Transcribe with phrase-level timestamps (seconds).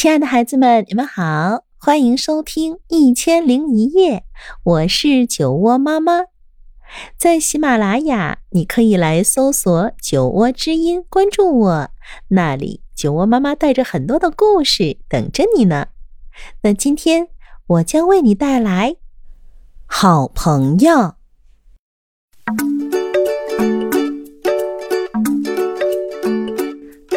[0.00, 4.16] 亲爱的孩子们，你们好，欢迎收听《一千零一夜》，
[4.62, 6.22] 我是酒窝妈妈。
[7.18, 11.90] 在喜马拉雅，你可以来搜索“酒窝之音”，关注我，
[12.28, 15.88] 那里酒窝妈妈带着很多的故事等着你呢。
[16.62, 17.28] 那今天
[17.66, 18.96] 我将为你带来
[19.84, 21.16] 好朋友。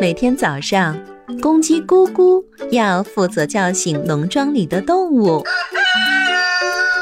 [0.00, 0.98] 每天早上，
[1.42, 5.44] 公鸡咕咕要负责叫醒农庄里的动物。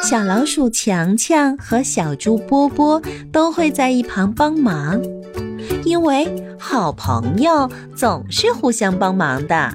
[0.02, 5.00] 小老鼠强强和小猪波波都会在一旁帮忙，
[5.84, 6.26] 因为
[6.58, 9.72] 好朋友总是互相帮忙的。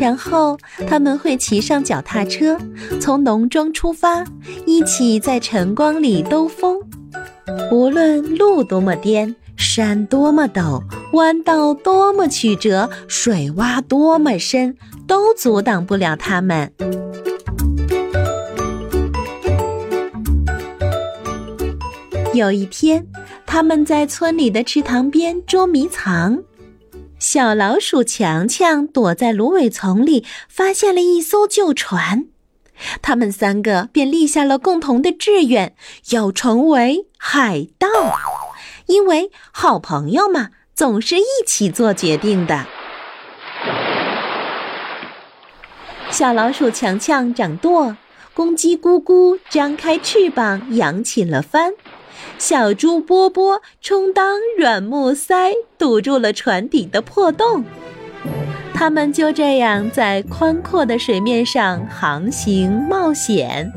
[0.00, 0.58] 然后
[0.88, 2.58] 他们会骑上脚踏车，
[3.00, 4.24] 从农庄出发，
[4.66, 6.80] 一起在晨光里兜风。
[7.70, 9.36] 无论路多么颠。
[9.72, 16.72] 山多么陡，弯道多么曲折，水洼多么深，都阻挡不了他们。
[22.34, 23.06] 有一天，
[23.46, 26.42] 他们在村里的池塘边捉迷藏，
[27.20, 32.26] 小老鼠强强躲在芦苇丛里，发现了一艘旧船。
[33.00, 35.76] 他们三个便立下了共同的志愿，
[36.10, 37.86] 要成为海盗。
[38.86, 42.66] 因为好朋友嘛，总是一起做决定的。
[46.10, 47.96] 小老鼠强强掌舵，
[48.34, 51.72] 公鸡咕咕张开翅膀扬起了帆，
[52.36, 57.64] 小猪波波充当软木塞，堵住了船底的破洞。
[58.74, 63.70] 他们就这样在宽阔的水面上航行冒险。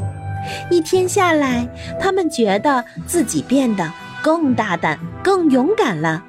[0.71, 1.67] 一天下来，
[1.99, 3.91] 他们觉得自己变得。
[4.23, 6.23] 更大胆、更勇敢了，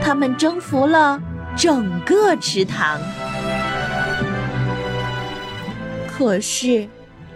[0.00, 1.20] 他们征服了
[1.56, 3.00] 整个池塘。
[6.06, 6.88] 可是，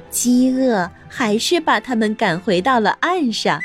[0.08, 3.60] 饥饿还是把他们赶回到了岸上。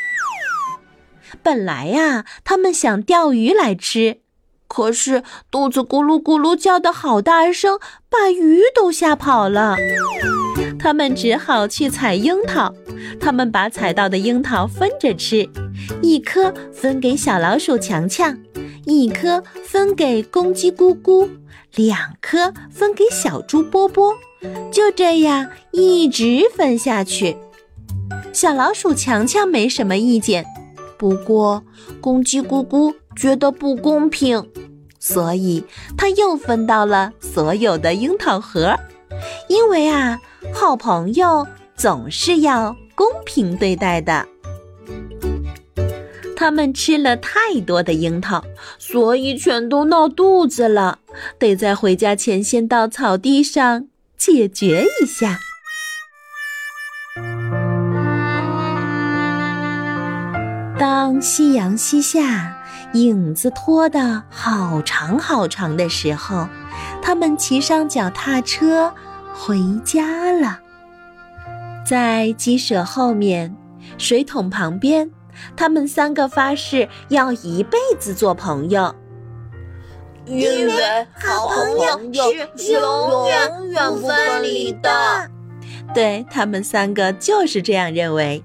[1.44, 4.22] 本来呀，他们想钓鱼来吃，
[4.68, 9.78] 可是肚子咕噜咕噜叫的好大声，把鱼都吓跑了。
[10.80, 12.74] 他们只好去采樱桃。
[13.20, 15.48] 他们把采到的樱桃分着吃，
[16.02, 18.38] 一颗分给小老鼠强强，
[18.86, 21.30] 一颗分给公鸡咕咕，
[21.76, 24.14] 两颗分给小猪波波，
[24.72, 27.38] 就这样一直分下去。
[28.34, 30.46] 小老鼠强强没什么意见，
[30.98, 31.64] 不过
[32.00, 34.50] 公鸡咕咕觉得不公平，
[35.00, 35.64] 所以
[35.98, 38.76] 他又分到了所有的樱桃核。
[39.48, 40.20] 因为啊，
[40.54, 42.76] 好朋友总是要。
[42.94, 44.28] 公平对待的，
[46.42, 48.44] 他们吃了太多的樱桃，
[48.80, 50.98] 所以全都闹肚子了，
[51.38, 53.86] 得在回家前先到草地上
[54.18, 55.38] 解决一下。
[60.80, 62.58] 当夕阳西下，
[62.94, 66.48] 影子拖得好长好长的时候，
[67.04, 68.92] 他们骑上脚踏车
[69.32, 70.60] 回家了。
[71.86, 73.56] 在鸡舍后面，
[74.00, 75.08] 水桶旁边，
[75.56, 78.96] 他们三个发誓要一辈子做朋友，
[80.26, 82.00] 因为好朋友
[82.56, 85.30] 是永远永远不分离的。
[85.94, 88.44] 对他们三个就是这样认为。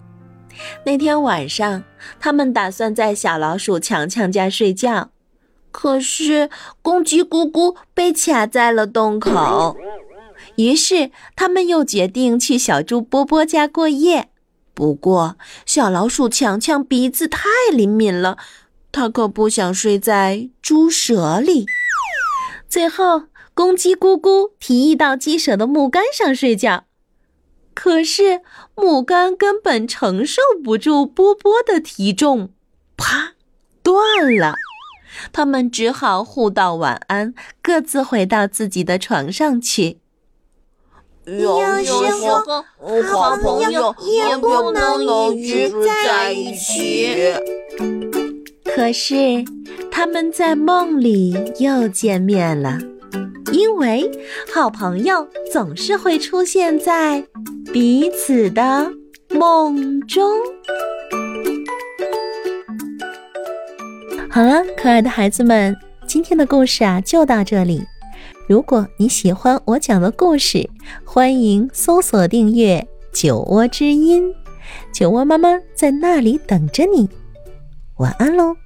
[0.84, 1.84] 那天晚上，
[2.18, 5.10] 他们打算在小老鼠强强家睡觉，
[5.70, 6.48] 可是
[6.80, 9.76] 公鸡咕咕被卡在了洞口。
[10.56, 14.30] 于是，他们又决定去小猪波波家过夜。
[14.76, 18.36] 不过，小老鼠强强鼻子太灵敏了，
[18.92, 21.64] 他可不想睡在猪舍里。
[22.68, 23.22] 最后，
[23.54, 26.84] 公鸡咕咕提议到鸡舍的木杆上睡觉，
[27.72, 28.42] 可是
[28.74, 32.50] 木杆根本承受不住波波的体重，
[32.98, 33.32] 啪，
[33.82, 34.56] 断了。
[35.32, 37.32] 他们只好互道晚安，
[37.62, 40.00] 各自回到自己的床上去。
[41.26, 42.64] 有时候，
[43.02, 47.34] 好朋友也不能一直在一起。
[48.64, 49.44] 可是，
[49.90, 52.78] 他们在梦里又见面了，
[53.52, 54.08] 因为
[54.54, 57.24] 好朋友总是会出现在
[57.72, 58.88] 彼此的
[59.30, 60.30] 梦中。
[64.30, 65.74] 好了，可爱的孩子们，
[66.06, 67.82] 今天的故事啊，就到这里。
[68.46, 70.70] 如果你喜欢我讲的故事，
[71.04, 74.32] 欢迎搜索订阅“酒窝之音”，
[74.94, 77.08] 酒窝妈妈在那里等着你。
[77.96, 78.56] 晚安喽。